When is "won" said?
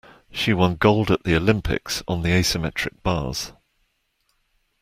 0.51-0.77